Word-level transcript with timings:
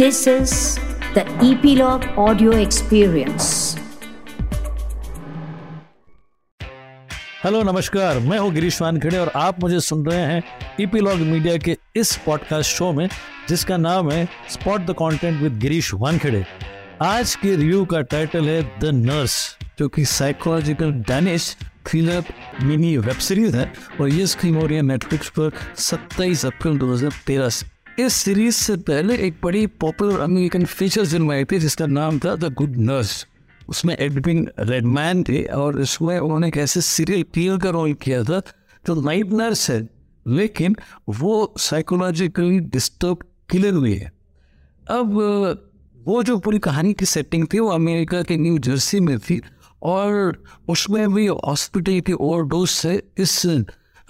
This 0.00 0.18
is 0.26 0.52
the 1.14 1.22
Epilogue 1.46 2.04
Audio 2.16 2.52
Experience. 2.58 3.46
Hello 7.44 7.62
नमस्कार। 7.62 8.18
मैं 8.18 8.38
हूँ 8.38 8.52
गिरीश 8.52 8.80
वानखेड़े 8.82 9.18
और 9.18 9.30
आप 9.36 9.60
मुझे 9.60 9.80
सुन 9.80 10.04
रहे 10.06 10.18
हैं 10.18 10.42
ईपीलॉग 10.80 11.18
मीडिया 11.20 11.56
के 11.56 11.76
इस 11.96 12.16
पॉडकास्ट 12.16 12.70
शो 12.70 12.92
में, 12.92 13.08
जिसका 13.48 13.76
नाम 13.76 14.10
है 14.10 14.28
spot 14.50 14.80
the 14.80 14.94
content 14.98 15.40
with 15.42 15.58
Girish 15.58 15.92
Wankhede. 15.94 16.44
आज 17.02 17.34
के 17.34 17.54
रिव्यू 17.56 17.84
का 17.84 18.00
टाइटल 18.14 18.48
है 18.48 18.62
द 18.80 18.94
नर्स 18.94 19.34
जो 19.78 19.88
कि 19.88 20.04
psychological 20.04 20.92
Danish 20.92 21.56
thriller 21.86 22.22
mini 22.62 22.96
web 22.96 23.18
series 23.18 23.56
है, 23.56 23.72
और 24.00 24.08
ये 24.08 24.26
स्क्रीन 24.26 24.54
हो 24.54 24.66
रही 24.66 24.76
है 24.76 24.82
नेटफ्लिक्स 24.82 25.28
पर 25.38 25.50
27 25.78 26.46
अप्रैल 26.46 26.78
2013 26.78 27.48
से। 27.48 27.69
इस 27.98 28.12
सीरीज़ 28.12 28.54
से 28.54 28.76
पहले 28.76 29.16
एक 29.16 29.36
बड़ी 29.42 29.66
पॉपुलर 29.66 30.20
अमेरिकन 30.20 30.64
फीचर 30.64 31.06
फ़िल्म 31.06 31.32
आई 31.32 31.44
थी, 31.44 31.58
जिसका 31.58 31.86
नाम 31.86 32.18
था 32.18 32.34
द 32.36 32.52
गुड 32.54 32.76
नर्स 32.76 33.26
उसमें 33.68 33.96
एडविन 34.00 34.48
रेडमैन 34.58 35.22
थे 35.22 35.42
और 35.44 35.80
इसमें 35.80 36.18
उन्होंने 36.18 36.48
एक 36.48 36.56
ऐसे 36.56 36.80
सीरियल 36.80 37.22
किलर 37.34 37.58
का 37.58 37.70
रोल 37.70 37.92
किया 37.94 38.22
था 38.24 38.40
जो 38.86 39.00
नाइट 39.02 39.32
नर्स 39.32 39.70
है, 39.70 39.88
लेकिन 40.28 40.76
वो 41.08 41.54
साइकोलॉजिकली 41.58 42.58
डिस्टर्ब 42.60 43.18
किलर 43.50 43.74
हुई 43.74 43.94
है। 43.94 44.12
अब, 44.90 45.14
वो 46.04 46.22
जो 46.22 46.38
पूरी 46.38 46.58
कहानी 46.58 46.92
की 46.92 47.04
सेटिंग 47.04 47.46
थी, 47.52 47.58
वो 47.58 47.68
अमेरिका 47.68 48.22
के 48.22 48.36
न्यू 48.36 48.58
जर्सी 48.58 49.00
में 49.00 49.18
थी 49.18 49.40
और 49.82 50.42
उसमें 50.68 51.12
भी 51.14 51.26
हॉस्पिटल 51.26 52.00
की 52.00 52.12
ओवरडोज 52.12 52.68
से 52.68 53.02
इस, 53.18 53.42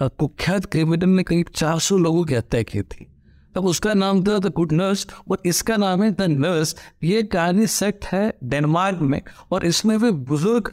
कुख्यात 0.01 0.65
क्रिमिनल 0.65 1.09
ने 1.09 1.23
करीब 1.23 1.47
400 1.55 1.97
लोगों 1.97 2.23
की 2.25 2.35
हत्या 2.35 2.61
की 2.63 2.81
थी। 2.81 3.07
तब 3.55 3.65
उसका 3.65 3.93
नाम 3.93 4.23
था 4.23 4.37
द 4.39 4.51
गुड 4.55 4.71
नर्स 4.73 5.05
और 5.29 5.41
इसका 5.45 5.77
नाम 5.77 6.03
है 6.03 6.11
द 6.11 6.21
नर्स। 6.31 6.75
ये 7.03 7.23
कहानी 7.25 7.67
सेट 7.69 8.05
है 8.05 8.23
डेनमार्क 8.45 8.99
में 9.01 9.21
और 9.51 9.65
इसमें 9.65 9.97
भी 9.99 10.11
बुज़ुर्ग 10.11 10.71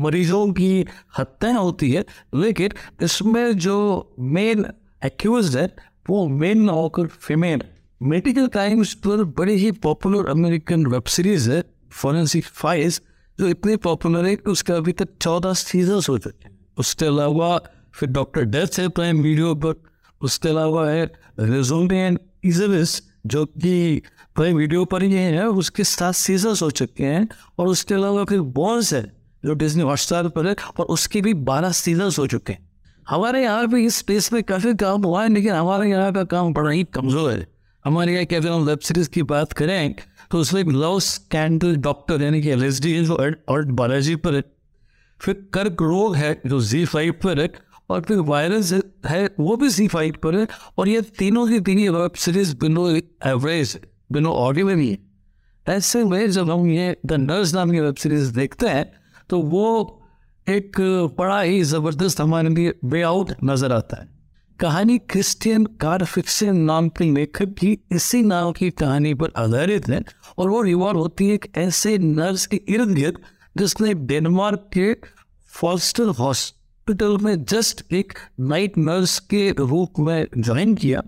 मरीजों 0.00 0.46
की 0.52 0.84
हत्याएँ 1.18 1.54
होती 1.54 1.90
है, 1.90 2.04
लेकिन 2.34 2.70
इसमें 3.02 3.58
जो 3.58 3.76
मेन 4.20 4.64
एक्यूज 5.04 5.56
है, 5.56 5.66
वो 6.10 6.26
मेन 6.28 6.62
ना 6.62 6.72
होकर 6.72 7.06
फीमेल 7.06 7.62
मेडिकल 8.00 8.46
क्राइम्स 8.46 8.92
पर 9.04 9.22
बड़ी 9.38 9.54
ही 9.54 9.70
पॉपुलर 9.80 10.28
अमेरिकन 10.30 10.86
वेब 10.86 11.02
सीरीज़ 11.08 11.50
है 11.50 11.62
फॉरेंसिक 11.92 12.44
फाइल्स 12.44 13.00
जो 13.38 13.48
इतनी 13.48 13.76
पॉपुलर 13.84 14.26
है 14.26 14.34
कि 14.36 14.50
उसका 14.50 14.76
अभी 14.76 14.92
तक 14.92 15.08
चौदह 15.22 15.52
सीज़न 15.54 16.00
हो 16.08 16.18
चुके 16.18 16.48
हैं। 16.48 16.58
उसके 16.78 17.06
अलावा 17.06 17.56
फिर 17.94 18.08
डॉक्टर 18.10 18.44
डेथ 18.46 18.78
है 18.78 18.88
प्राइम 18.90 19.22
वीडियो 19.22 19.54
पर 19.54 19.82
उसके 20.24 20.48
अलावा 20.48 20.88
है 20.88 21.04
रेजोलियन 21.40 22.18
इजलिस 22.44 23.00
जो 23.26 23.44
कि 23.46 24.02
प्राइम 24.36 24.56
वीडियो 24.56 24.84
पर 24.86 25.02
ही 25.02 25.12
है, 25.12 25.46
उसके 25.48 25.84
साथ 25.84 26.12
सीज़न 26.14 26.54
हो 26.62 26.70
चुके 26.72 27.04
हैं 27.04 27.28
और 27.58 27.68
उसके 27.68 27.94
अलावा 27.94 28.24
फिर 28.24 28.40
बॉन्स 28.52 28.92
है 28.94 29.02
जो 29.42 29.54
डिज्नी 29.54 29.82
हॉटस्टार 29.82 30.28
पर 30.28 30.46
है 30.46 30.54
और 30.78 30.86
उसके 30.88 31.20
भी 31.20 31.34
बारह 31.44 31.72
सीज़न 31.74 32.10
हो 32.18 32.26
चुके 32.26 32.52
हैं। 32.52 32.68
हमारे 33.06 33.42
यहाँ 33.42 33.66
पे 33.68 33.82
इस 33.84 33.96
स्पेस 33.96 34.32
में 34.32 34.42
काफ़ी 34.44 34.74
काम 34.76 35.02
हुआ 35.04 35.22
है, 35.22 35.28
लेकिन 35.28 35.52
हमारे 35.52 35.90
यहाँ 35.90 36.12
का 36.12 36.24
काम 36.26 36.52
बड़ा 36.52 36.70
ही 36.70 36.84
कमज़ोर 36.94 37.30
है। 37.30 37.46
हमारे 37.84 38.12
यहाँ 38.12 38.24
क्या 38.26 38.40
हम 38.44 38.64
वेब 38.64 38.78
सीरीज़ 38.80 39.08
की 39.10 39.22
बात 39.24 39.52
करें 39.52 39.94
तो 40.30 40.38
उसमें 40.38 40.60
एक 40.60 40.68
लव 40.68 40.98
स्कैंडल 41.02 41.76
डॉक्टर 41.78 42.22
यानी 42.22 42.40
कि 42.42 42.50
एल 42.50 42.64
एस 42.64 42.80
डी 42.82 43.06
और 43.06 43.64
बालाजी 43.72 44.14
पर 44.16 44.34
है। 44.34 44.42
फिर 45.20 45.34
कर्क 45.54 45.82
रोग 45.82 46.16
है, 46.16 46.40
जो 46.46 46.60
जी 46.62 46.84
फाइव 46.86 47.12
पर 47.22 47.40
है 47.40 47.52
और 47.90 48.00
फिर 48.00 48.18
वायरस 48.26 48.72
है 49.06 49.24
वो 49.40 49.56
भी 49.56 49.70
सी 49.70 49.88
फाइव 49.88 50.14
पर 50.22 50.36
है 50.36 50.46
और 50.78 50.88
ये 50.88 51.00
तीनों 51.18 51.46
की 51.48 51.60
तीन 51.60 51.88
वेब 51.90 52.14
सीरीज़ 52.16 52.54
बिनो 52.56 52.88
एवरेज 53.26 53.78
बिनो 54.12 54.32
ऑडियो 54.32 54.66
में 54.66 54.76
भी 54.76 54.90
है। 54.90 54.98
ऐसे 55.66 56.04
में 56.04 56.30
जब 56.30 56.50
हम 56.50 56.66
ये 56.70 56.96
द 57.06 57.12
नर्स 57.12 57.54
नाम 57.54 57.70
की 57.70 57.80
वेब 57.80 57.94
सीरीज़ 57.96 58.32
देखते 58.34 58.68
हैं 58.68 58.90
तो 59.30 59.40
वो 59.42 60.00
एक 60.46 60.80
बड़ा 61.18 61.40
ही 61.40 61.62
ज़बरदस्त 61.64 62.20
हमारे 62.20 62.48
लिए 62.48 62.74
वे 62.84 63.02
आउट 63.02 63.30
नज़र 63.44 63.72
आता 63.72 64.00
है। 64.00 64.08
कहानी 64.60 64.98
क्रिस्टियन 65.10 65.64
कार 65.80 66.04
फिक्सन 66.04 66.56
नाम 66.56 66.88
के 66.88 67.04
लेखक 67.04 67.54
की 67.60 67.78
इसी 67.92 68.22
नाम 68.22 68.52
की 68.52 68.70
कहानी 68.72 69.14
पर 69.14 69.32
आधारित 69.36 69.88
है 69.88 70.02
और 70.38 70.48
वो 70.48 70.60
रिवॉल्व 70.62 70.98
होती 70.98 71.28
है 71.28 71.34
एक 71.34 71.46
ऐसे 71.58 71.96
नर्स 71.98 72.46
के 72.46 72.60
इर्द 72.68 72.94
गिर्द 72.94 73.18
जिसने 73.58 73.94
डेनमार्क 74.04 74.68
के 74.74 74.92
फॉस्टर 75.52 76.10
हॉस्पिटल 76.88 77.16
में 77.24 77.44
जस्ट 77.44 77.80
एक 77.92 78.12
नाइट 78.40 78.76
नर्स 78.78 79.18
के 79.18 79.50
रूप 79.50 79.98
में 79.98 80.26
ज्वाइन 80.38 80.74
किया 80.74 81.02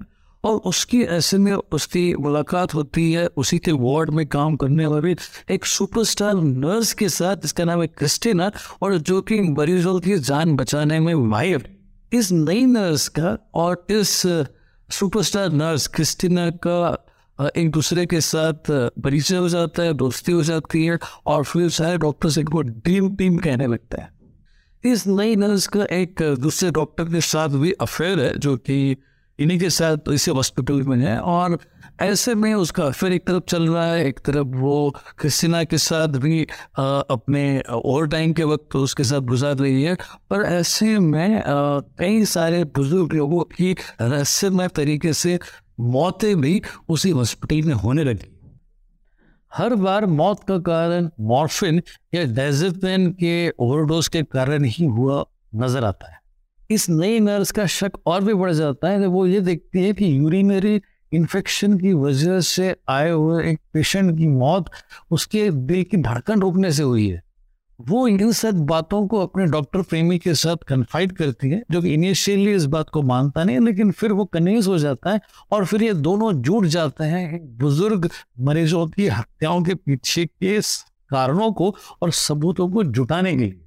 और 0.44 0.56
उसकी 0.64 1.02
ऐसे 1.02 1.38
में 1.38 1.52
उसकी 1.52 2.14
मुलाकात 2.14 2.74
होती 2.74 3.12
है, 3.12 3.26
उसी 3.26 3.58
के 3.58 3.72
वार्ड 3.72 4.10
में 4.10 4.26
काम 4.26 4.56
करने 4.56 4.86
वाले 4.86 5.14
एक 5.50 5.66
सुपरस्टार 5.66 6.34
नर्स 6.36 6.92
के 6.92 7.08
साथ, 7.08 7.36
जिसका 7.36 7.64
नाम 7.64 7.80
है 7.80 7.86
क्रिस्टीना 7.88 8.50
और 8.82 8.96
जो 8.98 9.20
कि 9.22 9.40
मरीजों 9.40 9.98
की 10.00 10.18
जान 10.20 10.56
बचाने 10.56 11.00
में 11.00 11.14
माहिर 11.14 11.68
इस 12.12 12.32
नई 12.32 12.64
नर्स 12.64 13.08
का 13.08 13.36
और 13.54 13.86
इस 13.90 14.16
सुपरस्टार 14.88 15.52
नर्स 15.52 15.86
क्रिस्टीना 15.88 16.50
का 16.66 17.52
एक 17.56 17.70
दूसरे 17.70 18.06
के 18.06 18.20
साथ 18.22 18.70
परिचय 19.04 19.36
हो 19.36 19.48
जाता 19.48 19.82
है, 19.82 19.92
दोस्ती 19.94 20.32
हो 20.32 20.42
जाती 20.42 20.84
है 20.86 20.98
और 21.26 21.44
फिर 21.44 21.68
सारे 21.70 21.98
डॉक्टर 21.98 22.30
से 22.30 22.40
इनको 22.40 22.62
ड्रीम 22.62 23.14
टीम 23.16 23.38
कहने 23.38 23.66
लगता 23.66 24.02
है। 24.02 24.15
इस 24.84 25.06
नई 25.06 25.36
नर्स 25.36 25.66
का 25.66 25.84
एक 25.84 26.22
दूसरे 26.40 26.70
डॉक्टर 26.70 27.04
के 27.04 27.20
साथ 27.20 27.48
भी 27.48 27.72
अफेयर 27.72 28.20
है 28.20 28.38
जो 28.38 28.56
कि 28.56 28.96
इन्हीं 29.38 29.58
के 29.58 29.70
साथ 29.70 29.96
इसी 30.12 30.30
हॉस्पिटल 30.30 30.82
में 30.82 30.96
है 30.98 31.18
और 31.20 31.58
ऐसे 32.00 32.34
में 32.34 32.54
उसका 32.54 32.90
फिर 32.90 33.12
एक 33.12 33.26
तरफ़ 33.26 33.42
चल 33.48 33.68
रहा 33.68 33.86
है 33.86 34.06
एक 34.06 34.20
तरफ़ 34.20 34.46
वो 34.46 34.94
क्रिस्टीना 35.18 35.64
के 35.64 35.78
साथ 35.78 36.08
भी 36.08 36.46
आ, 36.78 36.82
अपने 36.84 37.62
ओवर 37.72 38.06
टाइम 38.06 38.32
के 38.32 38.44
वक्त 38.44 38.68
तो 38.72 38.82
उसके 38.82 39.04
साथ 39.04 39.20
गुजार 39.20 39.56
रही 39.56 39.82
है। 39.82 39.96
पर 40.30 40.42
ऐसे 40.42 40.98
में 40.98 41.42
कई 41.98 42.24
सारे 42.24 42.64
बुज़ुर्ग 42.64 43.12
लोगों 43.12 43.42
की 43.42 43.72
रहस्यमय 44.00 44.68
तरीके 44.68 45.12
से 45.12 45.38
मौतें 45.80 46.40
भी 46.40 46.62
उसी 46.88 47.10
हॉस्पिटल 47.10 47.68
में 47.68 47.74
होने 47.74 48.04
लगी। 48.04 48.35
हर 49.56 49.74
बार 49.74 50.04
मौत 50.06 50.42
का 50.48 50.58
कारण 50.58 51.08
मॉर्फिन 51.20 51.80
या 52.14 52.24
डेजिपेन 52.34 53.10
के 53.12 53.48
ओवरडोज 53.50 54.08
के 54.08 54.22
कारण 54.22 54.64
ही 54.64 54.84
हुआ 54.86 55.24
नज़र 55.54 55.84
आता 55.84 56.10
है। 56.12 56.18
इस 56.70 56.88
नई 56.90 57.20
नर्स 57.20 57.50
का 57.50 57.66
शक 57.66 57.98
और 58.06 58.24
भी 58.24 58.34
बढ़ 58.34 58.52
जाता 58.52 58.88
है 58.88 59.06
वो 59.06 59.26
ये 59.26 59.40
देखती 59.40 59.84
है 59.84 59.92
कि 59.92 60.18
यूरिनरी 60.18 60.80
इन्फेक्शन 61.12 61.78
की 61.78 61.92
वजह 61.94 62.40
से 62.40 62.74
आए 62.88 63.10
हुए 63.10 63.44
एक 63.50 63.60
पेशेंट 63.72 64.16
की 64.18 64.26
मौत 64.28 64.70
उसके 65.10 65.50
दिल 65.50 65.82
की 65.82 65.96
धड़कन 65.98 66.40
रोकने 66.40 66.72
से 66.72 66.82
हुई 66.82 67.08
है। 67.08 67.22
वो 67.80 68.06
इन 68.08 68.32
सब 68.32 68.60
बातों 68.66 69.06
को 69.06 69.20
अपने 69.20 69.46
डॉक्टर 69.46 69.82
प्रेमी 69.82 70.18
के 70.18 70.34
साथ 70.34 70.56
कन्फाइड 70.68 71.12
करती 71.12 71.50
है, 71.50 71.62
जो 71.70 71.82
कि 71.82 71.92
इनिशियली 71.94 72.52
इस 72.52 72.64
बात 72.66 72.88
को 72.88 73.02
मानता 73.02 73.44
नहीं 73.44 73.60
लेकिन 73.60 73.90
फिर 73.90 74.12
वो 74.12 74.24
कन्विंस 74.24 74.66
हो 74.66 74.78
जाता 74.78 75.10
है 75.10 75.20
और 75.50 75.66
फिर 75.66 75.82
ये 75.82 75.92
दोनों 75.94 76.32
जुट 76.32 76.64
जाते 76.66 77.04
हैं 77.04 77.58
बुज़ुर्ग 77.58 78.10
मरीजों 78.40 78.86
की 78.86 79.08
हत्याओं 79.08 79.62
के 79.62 79.74
पीछे 79.74 80.26
के 80.26 80.60
कारणों 81.10 81.52
को 81.52 81.74
और 82.02 82.10
सबूतों 82.10 82.68
को 82.68 82.82
जुटाने 82.84 83.32
के 83.32 83.38
लिए। 83.38 83.60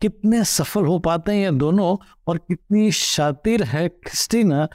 कितने 0.00 0.44
सफल 0.44 0.86
हो 0.86 0.98
पाते 0.98 1.32
हैं 1.32 1.44
ये 1.44 1.50
दोनों 1.50 1.96
और 2.26 2.38
कितनी 2.38 2.90
शातिर 2.92 3.62
है 3.62 3.88
क्रिस्टीना। 3.88 4.68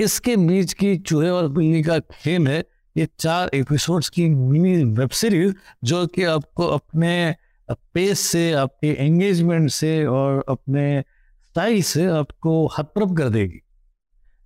इसके 0.00 0.36
बीच 0.36 0.72
की 0.72 0.96
चूहे 0.96 1.28
और 1.28 1.48
बिल्ली 1.48 1.82
का 1.82 1.98
खेल 1.98 2.48
है। 2.48 2.64
ये 2.96 3.08
चार 3.18 3.50
एपिसोड्स 3.54 4.08
की 4.08 4.28
मिनी 4.28 4.84
वेब 4.84 5.10
सीरीज़ 5.10 5.54
जो 5.84 6.06
कि 6.06 6.24
आपको 6.24 6.66
अपने 6.66 7.34
पेस 7.68 8.20
से, 8.20 8.52
आपके 8.52 8.88
एंगेजमेंट 8.88 9.70
से 9.70 10.04
और 10.06 10.44
अपने 10.48 11.00
स्टाइल 11.00 11.82
से 11.82 12.06
आपको 12.06 12.66
हतप्रभ 12.78 13.16
कर 13.18 13.28
देगी। 13.28 13.60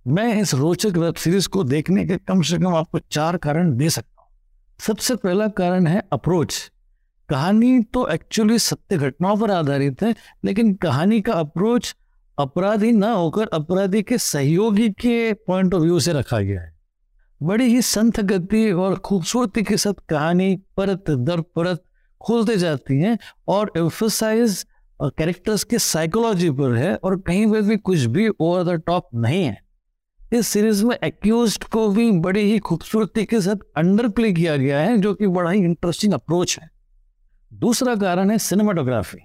मैं 0.05 0.41
इस 0.41 0.53
रोचक 0.53 0.97
वेब 0.97 1.15
सीरीज़ 1.15 1.47
को 1.47 1.63
देखने 1.63 2.05
के 2.05 2.17
कम 2.17 2.41
से 2.41 2.57
कम 2.57 2.75
आपको 2.75 2.99
चार 2.99 3.37
कारण 3.37 3.75
दे 3.77 3.89
सकता 3.89 4.21
हूँ। 4.21 4.29
सबसे 4.79 5.15
पहला 5.15 5.47
कारण 5.47 5.87
है 5.87 6.01
अप्रोच 6.13 6.71
कहानी 7.29 7.79
तो 7.83 8.07
एक्चुअली 8.07 8.57
सत्य 8.59 8.97
घटनाओं 8.97 9.37
पर 9.37 9.51
आधारित 9.51 10.01
है, 10.03 10.15
लेकिन 10.45 10.73
कहानी 10.73 11.21
का 11.21 11.33
अप्रोच 11.33 11.95
अपराधी 12.37 12.91
ना 12.91 13.11
होकर 13.11 13.47
अपराधी 13.53 14.01
के 14.03 14.17
सहयोगी 14.17 14.89
के 14.91 15.33
पॉइंट 15.33 15.73
ऑफ़ 15.73 15.81
व्यू 15.81 15.99
से 15.99 16.13
रखा 16.13 16.39
गया 16.39 16.61
है। 16.61 16.73
बड़ी 17.41 17.65
ही 17.65 17.81
संत 17.81 18.19
गति 18.21 18.71
और 18.71 18.95
खूबसूरती 18.95 19.63
के 19.63 19.77
साथ 19.77 19.93
कहानी 20.09 20.55
परत 20.77 21.09
दर 21.09 21.41
परत 21.55 21.83
खोलते 22.21 22.57
जाती 22.57 22.99
हैं 22.99 23.17
और 23.47 23.71
एम्फोसाइज 23.77 24.65
कैरेक्टर्स 24.99 25.63
के 25.63 25.79
साइकोलॉजी 25.79 26.49
पर 26.51 26.75
है 26.75 26.95
और 26.95 27.19
कहीं 27.19 27.49
पर 27.51 27.61
भी 27.61 27.77
कुछ 27.77 27.99
भी 28.05 28.27
ओवर 28.29 28.63
द 28.63 28.81
टॉप 28.87 29.07
नहीं 29.15 29.43
है। 29.43 29.57
इस 30.33 30.47
सीरीज़ 30.47 30.83
में 30.85 30.95
एक्यूज 31.03 31.57
को 31.71 31.87
भी 31.89 32.11
बड़ी 32.11 32.41
ही 32.41 32.59
खूबसूरती 32.59 33.25
के 33.25 33.41
साथ 33.41 33.65
अंडर 33.77 34.07
प्ले 34.09 34.31
किया 34.33 34.55
गया 34.57 34.79
है, 34.79 34.97
जो 34.97 35.13
कि 35.13 35.27
बड़ा 35.27 35.49
ही 35.51 35.59
इंटरेस्टिंग 35.59 36.13
अप्रोच 36.13 36.57
है। 36.61 36.69
दूसरा 37.51 37.95
कारण 37.95 38.31
है 38.31 38.37
सिनेमाटोग्राफी 38.37 39.17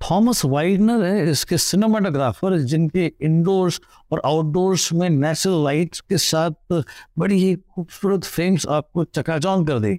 थॉमस 0.00 0.44
वाइडनर 0.44 1.02
है 1.04 1.30
इसके 1.30 1.58
सिनेमाटोग्राफर 1.58 2.56
जिनके 2.58 3.04
इंडोर्स 3.22 3.80
और 4.12 4.22
आउटडोर्स 4.26 4.92
में 4.92 5.08
नेचुरल 5.10 5.64
लाइट्स 5.64 6.00
के 6.00 6.18
साथ 6.18 6.82
बड़ी 7.18 7.38
ही 7.44 7.54
खूबसूरत 7.54 8.24
फ्रेम्स 8.24 8.66
आपको 8.66 9.04
चकाचौंध 9.04 9.66
कर 9.68 9.78
दे 9.78 9.98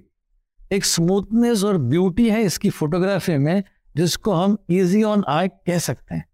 एक 0.74 0.84
स्मूथनेस 0.84 1.64
और 1.64 1.78
ब्यूटी 1.78 2.28
है 2.30 2.42
इसकी 2.42 2.70
फोटोग्राफी 2.70 3.36
में, 3.38 3.62
जिसको 3.96 4.32
हम 4.32 4.56
इजी 4.70 5.02
ऑन 5.02 5.24
आई 5.28 5.48
कह 5.48 5.78
सकते 5.78 6.14
हैं। 6.14 6.24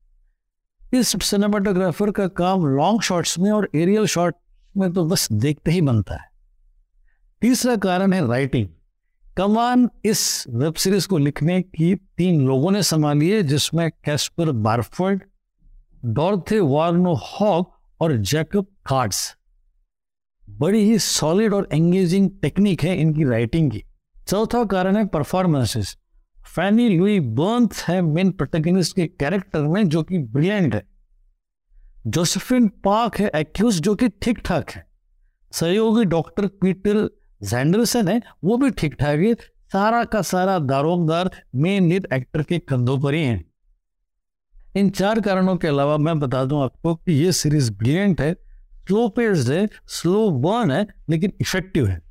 इस 0.93 1.09
सिनेमाटोग्राफर 1.25 2.11
का 2.11 2.27
काम 2.29 2.67
लॉन्ग 2.67 3.03
शॉट्स 3.03 3.39
में 3.39 3.51
और 3.51 3.69
एरियल 3.75 4.07
शॉट 4.07 4.35
में 4.77 4.93
तो 4.93 5.05
बस 5.05 5.29
देखते 5.33 5.71
ही 5.71 5.81
बनता 5.81 6.15
है। 6.15 6.29
तीसरा 7.43 7.77
कारण 7.77 8.13
है 8.13 8.27
राइटिंग 8.29 8.69
कमान 9.37 9.89
इस 10.05 10.45
वेब 10.49 10.75
सीरीज़ 10.75 11.07
को 11.09 11.19
लिखने 11.19 11.61
की 11.63 11.95
तीन 11.95 12.41
लोगों 12.47 12.71
ने 12.71 12.83
संभाली 12.83 13.31
है, 13.31 13.43
जिसमें 13.43 13.91
Kasper 14.05 14.51
Barfoed 14.53 15.23
Dorthe 16.05 16.61
Warno 16.61 17.15
Hogh 17.15 17.77
और 18.01 18.17
जैकब 18.17 18.67
कार्ड्स 18.87 19.37
बड़ी 20.43 20.83
ही 20.85 20.99
सॉलिड 20.99 21.55
और 21.55 21.69
एंगेजिंग 21.73 22.31
टेक्निक 22.43 22.83
है 22.83 22.97
इनकी 22.97 23.25
राइटिंग 23.25 23.71
की। 23.71 23.83
चौथा 24.31 24.65
कारण 24.65 24.97
है 24.97 25.07
परफॉर्मेंसेस 25.07 25.97
फैनी 26.47 26.89
लुई 26.89 27.21
बर्न्स 27.21 27.83
है 27.85 28.01
मेन 28.03 28.31
प्रोटेगनिस्ट 28.31 28.95
के 28.97 29.07
कैरेक्टर 29.07 29.63
में 29.63 29.89
जो 29.89 30.03
कि 30.03 30.19
ब्रिलियंट 30.19 30.75
है। 30.75 30.83
जोसेफिन 32.07 32.69
पार्क 32.69 33.17
है 33.17 33.31
एक्यूज 33.37 33.81
जो 33.81 33.95
कि 33.95 34.09
ठीक 34.09 34.39
ठाक 34.39 34.71
है। 34.71 34.87
सहयोगी 35.53 36.05
डॉक्टर 36.05 36.47
पीटर 36.47 36.99
जैंडरसन 37.43 38.09
है, 38.09 38.21
वो 38.45 38.57
भी 38.57 38.71
ठीक 38.71 38.95
ठाक 38.95 39.19
है। 39.19 39.35
सारा 39.73 40.05
का 40.05 40.23
सारा 40.23 40.59
दारोमदार 40.59 41.31
मेन 41.55 41.89
लीड 41.89 42.07
एक्टर 42.13 42.43
के 42.43 42.59
कंधों 42.59 42.99
पर 43.01 43.15
ही 43.15 43.25
है। 43.25 43.45
इन 44.77 44.91
चार 44.91 45.21
कारणों 45.21 45.57
के 45.57 45.69
अलावा 45.69 45.97
मैं 45.97 46.19
बता 46.21 46.45
दूँ 46.45 46.63
आपको 46.63 46.95
कि 46.95 47.13
ये 47.13 47.33
सीरीज़ 47.33 47.73
ब्रिलियंट 47.73 48.21
है 48.21 48.33
स्लो 48.35 49.09
पेस्ड 49.09 49.51
है 49.53 49.69
स्लो 49.87 50.31
बर्न 50.31 50.71
है, 50.71 50.87
लेकिन 51.11 51.33
इफ़ेक्टिव 51.41 51.87
है। 51.87 52.10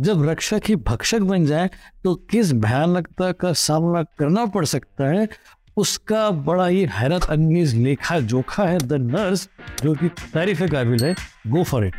जब 0.00 0.28
रक्षक 0.28 0.62
ही 0.68 0.76
भक्षक 0.76 1.20
बन 1.20 1.46
जाए 1.46 1.70
तो 2.04 2.14
किस 2.30 2.52
भयानकता 2.52 3.32
का 3.32 3.52
सामना 3.52 4.02
करना 4.02 4.44
पड़ 4.46 4.64
सकता 4.64 5.08
है? 5.08 5.28
उसका 5.76 6.30
बड़ा 6.30 6.66
ही 6.66 6.84
हैरत 6.84 7.24
अंगेज 7.24 7.74
लेखा 7.74 8.18
जोखा 8.20 8.64
है 8.64 8.78
द 8.78 8.92
नर्स, 8.92 9.48
जो 9.82 9.94
कि 9.94 10.08
तारीफ़ 10.08 10.62
काबिल 10.64 11.04
है। 11.04 11.14
Go 11.46 11.62
for 11.62 11.86
it 11.86 11.94